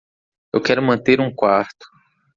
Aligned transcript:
Eu 0.51 0.59
quero 0.63 0.81
manter 0.81 1.21
um 1.21 1.31
quarto. 1.31 1.85